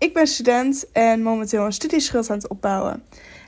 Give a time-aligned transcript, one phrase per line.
[0.00, 3.02] Ik ben student en momenteel een studieschuld aan het opbouwen.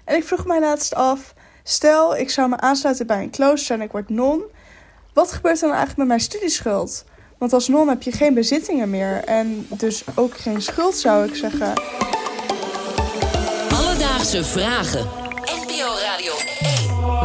[0.05, 3.83] En ik vroeg mij laatst af: stel ik zou me aansluiten bij een klooster en
[3.83, 4.43] ik word non.
[5.13, 7.05] Wat gebeurt dan eigenlijk met mijn studieschuld?
[7.39, 11.35] Want als non heb je geen bezittingen meer en dus ook geen schuld, zou ik
[11.35, 11.73] zeggen.
[13.75, 15.09] Alledaagse vragen.
[15.41, 16.33] NPO Radio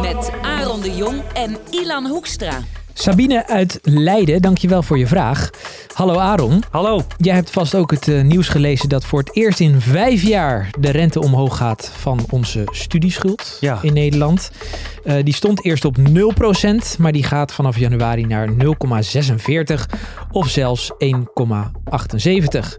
[0.00, 2.62] Met Aaron de Jong en Ilan Hoekstra.
[2.92, 5.50] Sabine uit Leiden, dankjewel voor je vraag.
[5.98, 6.62] Hallo Aaron.
[6.70, 7.00] Hallo.
[7.16, 10.70] Jij hebt vast ook het eh, nieuws gelezen dat voor het eerst in vijf jaar
[10.80, 13.78] de rente omhoog gaat van onze studieschuld Ja.
[13.82, 14.50] in Nederland.
[15.04, 19.86] Eh, die stond eerst op 0%, maar die gaat vanaf januari naar 0,46
[20.30, 22.78] of zelfs 1,78.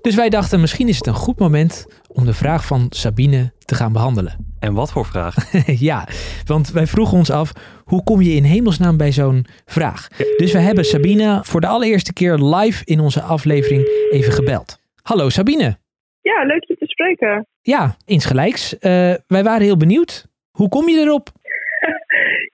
[0.00, 3.74] Dus wij dachten misschien is het een goed moment om de vraag van Sabine te
[3.74, 4.49] gaan behandelen.
[4.60, 5.34] En wat voor vraag?
[5.90, 6.06] ja,
[6.46, 7.52] want wij vroegen ons af,
[7.84, 10.08] hoe kom je in hemelsnaam bij zo'n vraag?
[10.36, 14.78] Dus we hebben Sabine voor de allereerste keer live in onze aflevering even gebeld.
[15.02, 15.78] Hallo Sabine.
[16.22, 17.46] Ja, leuk je te spreken.
[17.62, 18.78] Ja, insgelijks.
[18.78, 20.26] Eh, wij waren heel benieuwd.
[20.50, 21.28] Hoe kom je erop?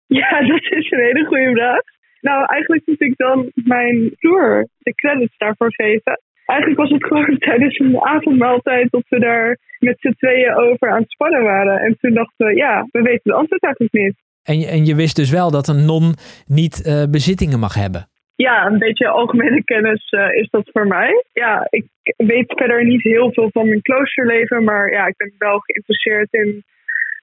[0.09, 1.81] Ja, dat is een hele goede vraag.
[2.21, 6.21] Nou, eigenlijk moet ik dan mijn broer de credits daarvoor geven.
[6.47, 11.01] Eigenlijk was het gewoon tijdens een avondmaaltijd dat we daar met z'n tweeën over aan
[11.01, 11.79] het spannen waren.
[11.79, 14.15] En toen dachten we, ja, we weten de antwoord eigenlijk niet.
[14.43, 16.15] En je, en je wist dus wel dat een non
[16.47, 18.09] niet eh, bezittingen mag hebben.
[18.37, 21.25] Ja, een beetje algemene kennis eh, is dat voor mij.
[21.33, 21.87] Ja, ik
[22.17, 26.65] weet verder niet heel veel van mijn kloosterleven, maar ja, ik ben wel geïnteresseerd in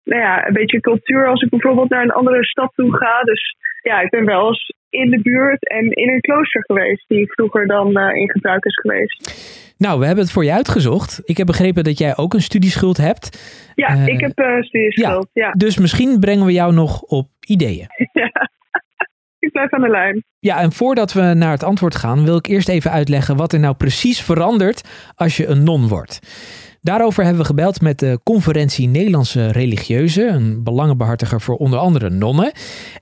[0.04, 3.22] nou ja, een beetje cultuur als ik bijvoorbeeld naar een andere stad toe ga.
[3.22, 7.32] Dus ja, ik ben wel eens in de buurt en in een klooster geweest, die
[7.34, 9.52] vroeger dan eh, in gebruik is geweest.
[9.78, 11.22] Nou, we hebben het voor je uitgezocht.
[11.24, 13.26] Ik heb begrepen dat jij ook een studieschuld hebt.
[13.76, 15.30] Ja, Eh, ik heb uh, studieschuld.
[15.34, 15.52] Ja.
[15.52, 17.88] Dus misschien brengen we jou nog op ideeën.
[18.14, 18.50] Ja.
[19.40, 20.24] ik blijf aan de lijn.
[20.40, 23.60] Ja, en voordat we naar het antwoord gaan, wil ik eerst even uitleggen wat er
[23.60, 26.20] nou precies verandert als je een non wordt.
[26.84, 32.52] Daarover hebben we gebeld met de Conferentie Nederlandse Religieuzen, een belangenbehartiger voor onder andere nonnen.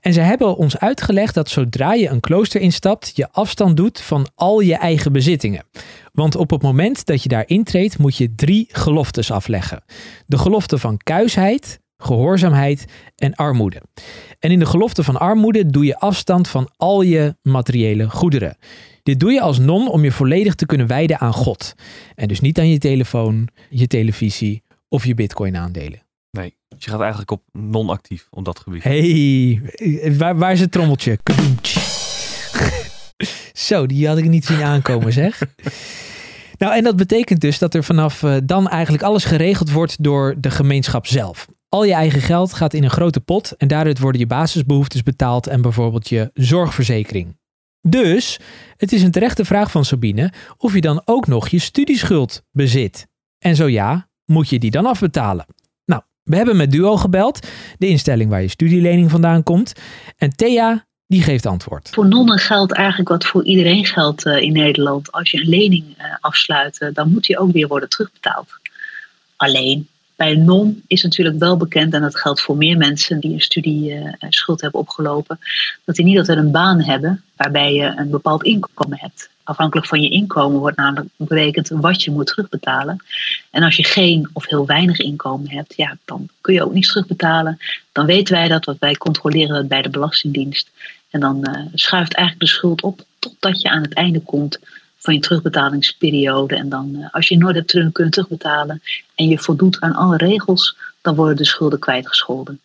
[0.00, 4.26] En ze hebben ons uitgelegd dat zodra je een klooster instapt, je afstand doet van
[4.34, 5.64] al je eigen bezittingen.
[6.12, 9.84] Want op het moment dat je daar intreedt, moet je drie geloftes afleggen:
[10.26, 12.84] de gelofte van kuisheid, gehoorzaamheid
[13.16, 13.82] en armoede.
[14.38, 18.56] En in de gelofte van armoede doe je afstand van al je materiële goederen.
[19.02, 21.74] Dit doe je als non om je volledig te kunnen wijden aan God.
[22.14, 26.02] En dus niet aan je telefoon, je televisie of je bitcoin aandelen.
[26.30, 28.82] Nee, je gaat eigenlijk op non-actief op dat gebied.
[28.82, 29.62] hey,
[30.16, 31.18] waar, waar is het trommeltje?
[33.52, 35.42] Zo, die had ik niet zien aankomen zeg.
[36.58, 40.34] Nou, en dat betekent dus dat er vanaf uh, dan eigenlijk alles geregeld wordt door
[40.38, 41.46] de gemeenschap zelf.
[41.72, 45.46] Al je eigen geld gaat in een grote pot en daaruit worden je basisbehoeftes betaald
[45.46, 47.38] en bijvoorbeeld je zorgverzekering.
[47.80, 48.38] Dus
[48.76, 53.06] het is een terechte vraag van Sabine of je dan ook nog je studieschuld bezit.
[53.38, 55.46] En zo ja, moet je die dan afbetalen?
[55.84, 57.46] Nou, we hebben met Duo gebeld,
[57.78, 59.72] de instelling waar je studielening vandaan komt.
[60.16, 61.88] En Thea, die geeft antwoord.
[61.92, 65.12] Voor nonnen geldt eigenlijk wat voor iedereen geldt uh, in Nederland.
[65.12, 68.48] Als je een lening uh, afsluit, uh, dan moet die ook weer worden terugbetaald.
[69.36, 69.88] Alleen,
[70.22, 74.60] bij non is natuurlijk wel bekend, en dat geldt voor meer mensen die een studieschuld
[74.60, 75.38] hebben opgelopen,
[75.84, 79.30] dat die niet altijd een baan hebben waarbij je een bepaald inkomen hebt.
[79.42, 83.04] Afhankelijk van je inkomen wordt namelijk berekend wat je moet terugbetalen.
[83.50, 86.92] En als je geen of heel weinig inkomen hebt, ja, dan kun je ook niets
[86.92, 87.58] terugbetalen.
[87.92, 90.70] Dan weten wij dat, want wij controleren dat bij de Belastingdienst.
[91.10, 94.58] En dan uh, schuift eigenlijk de schuld op totdat je aan het einde komt
[95.02, 96.56] van je terugbetalingsperiode.
[96.56, 98.82] En dan, uh, als je nooit hebt terug kunnen terugbetalen
[99.14, 102.60] en je voldoet aan alle regels, dan worden de schulden kwijtgescholden.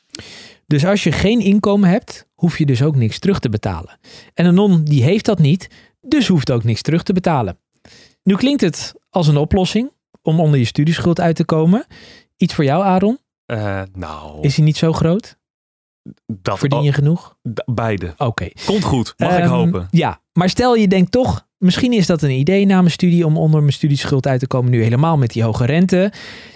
[0.65, 3.99] Dus als je geen inkomen hebt, hoef je dus ook niks terug te betalen.
[4.33, 5.69] En een non die heeft dat niet,
[6.01, 7.57] dus hoeft ook niks terug te betalen.
[8.23, 11.85] Nu klinkt het als een oplossing om onder je studieschuld uit te komen.
[12.37, 13.17] Iets voor jou, Aaron?
[13.51, 14.41] Uh, nou.
[14.41, 15.37] Is hij niet zo groot?
[16.25, 17.35] Dat, Verdien je genoeg?
[17.65, 18.07] Beide.
[18.11, 18.23] Oké.
[18.23, 18.53] Okay.
[18.65, 19.87] Komt goed, mag um, ik hopen.
[19.91, 23.37] Ja, maar stel je denkt toch, misschien is dat een idee na mijn studie om
[23.37, 26.11] onder mijn studieschuld uit te komen, nu helemaal met die hoge rente.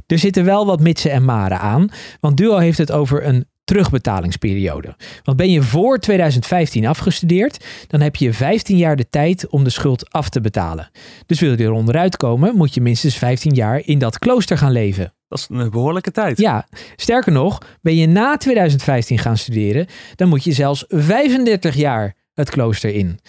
[0.08, 1.90] Er zitten wel wat mitsen en maren aan,
[2.20, 4.96] want Duo heeft het over een terugbetalingsperiode.
[5.24, 9.70] Want ben je voor 2015 afgestudeerd, dan heb je 15 jaar de tijd om de
[9.70, 10.90] schuld af te betalen.
[11.26, 14.72] Dus wil je er onderuit komen, moet je minstens 15 jaar in dat klooster gaan
[14.72, 15.14] leven.
[15.28, 16.38] Dat is een behoorlijke tijd.
[16.38, 22.16] Ja, sterker nog, ben je na 2015 gaan studeren, dan moet je zelfs 35 jaar
[22.34, 23.20] het klooster in.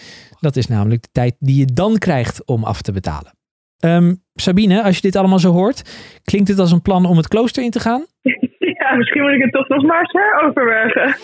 [0.40, 3.32] Dat is namelijk de tijd die je dan krijgt om af te betalen.
[3.84, 5.82] Um, Sabine, als je dit allemaal zo hoort,
[6.25, 8.06] klinkt het als een plan om het klooster in te gaan?
[8.82, 11.16] Ja, misschien moet ik het toch nog maar eens heroverwegen.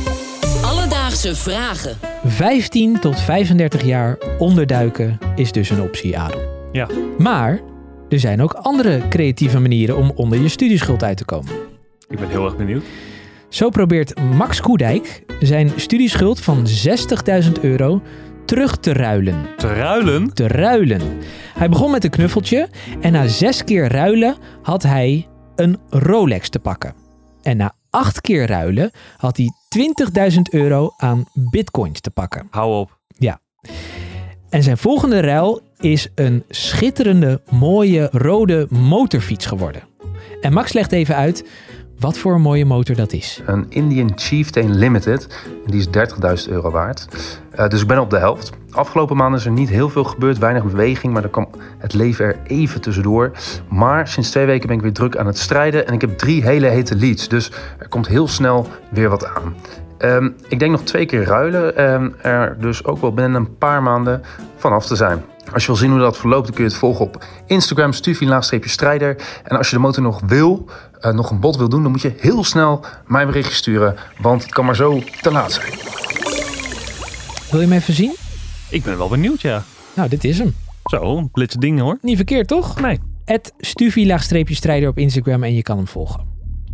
[0.70, 1.96] Alledaagse vragen.
[2.24, 6.40] 15 tot 35 jaar onderduiken is dus een optie, Adam.
[6.72, 6.88] Ja.
[7.18, 7.60] Maar
[8.08, 11.52] er zijn ook andere creatieve manieren om onder je studieschuld uit te komen.
[12.08, 12.84] Ik ben heel erg benieuwd.
[13.48, 16.66] Zo probeert Max Koedijk zijn studieschuld van
[17.44, 18.02] 60.000 euro
[18.44, 19.46] terug te ruilen.
[19.56, 20.34] Te ruilen?
[20.34, 21.00] Te ruilen.
[21.54, 22.68] Hij begon met een knuffeltje
[23.00, 25.26] en na zes keer ruilen had hij
[25.56, 26.94] een Rolex te pakken.
[27.42, 29.48] En na acht keer ruilen had hij
[30.32, 32.46] 20.000 euro aan bitcoins te pakken.
[32.50, 32.98] Hou op.
[33.18, 33.40] Ja.
[34.48, 39.82] En zijn volgende ruil is een schitterende, mooie rode motorfiets geworden.
[40.40, 41.44] En Max legt even uit
[41.98, 43.42] wat voor een mooie motor dat is.
[43.46, 45.26] Een Indian Chieftain Limited.
[45.66, 45.86] Die is
[46.46, 47.08] 30.000 euro waard.
[47.58, 48.50] Uh, dus ik ben op de helft.
[48.70, 51.48] Afgelopen maanden is er niet heel veel gebeurd, weinig beweging, maar dan kwam
[51.78, 53.32] het leven er even tussendoor.
[53.68, 56.42] Maar sinds twee weken ben ik weer druk aan het strijden en ik heb drie
[56.42, 57.28] hele hete leads.
[57.28, 59.54] Dus er komt heel snel weer wat aan.
[59.98, 61.92] Um, ik denk nog twee keer ruilen.
[61.92, 64.22] Um, er dus ook wel binnen een paar maanden
[64.56, 65.24] vanaf te zijn.
[65.52, 69.16] Als je wil zien hoe dat verloopt, dan kun je het volgen op Instagram, stufie-strijder.
[69.44, 70.68] En als je de motor nog wil,
[71.00, 73.96] uh, nog een bod wil doen, dan moet je heel snel mijn berichtje sturen.
[74.20, 75.74] Want het kan maar zo te laat zijn.
[77.50, 78.14] Wil je hem even zien?
[78.70, 79.64] Ik ben wel benieuwd, ja.
[79.94, 80.54] Nou, dit is hem.
[80.84, 81.98] Zo, een blitse ding hoor.
[82.00, 82.80] Niet verkeerd, toch?
[82.80, 82.98] Nee.
[83.24, 86.24] Het stufie-strijder op Instagram en je kan hem volgen.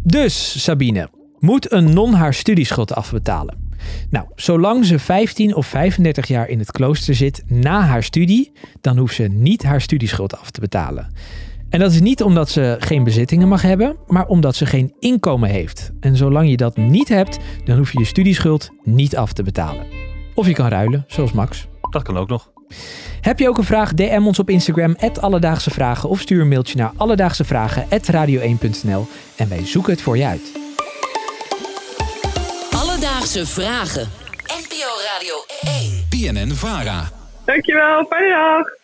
[0.03, 1.09] Dus, Sabine,
[1.39, 3.71] moet een non haar studieschuld afbetalen?
[4.11, 8.99] Nou, zolang ze 15 of 35 jaar in het klooster zit na haar studie, dan
[8.99, 11.13] hoeft ze niet haar studieschuld af te betalen.
[11.73, 15.51] En dat is niet omdat ze geen bezittingen mag hebben, maar omdat ze geen inkomen
[15.51, 15.91] heeft.
[16.01, 19.87] En zolang je dat niet hebt, dan hoef je je studieschuld niet af te betalen.
[20.35, 21.67] Of je kan ruilen, zoals Max.
[21.91, 22.51] Dat kan ook nog.
[23.21, 23.95] Heb je ook een vraag?
[23.95, 26.09] DM ons op Instagram, Alledaagse Vragen.
[26.09, 30.53] Of stuur een mailtje naar alledaagsevragen.radio1.nl en wij zoeken het voor je uit.
[32.71, 34.09] Alledaagse Vragen.
[34.47, 35.35] NPO Radio
[36.11, 36.35] 1.
[36.35, 37.11] BNN Vara.
[37.45, 38.82] Dankjewel, fijne dag.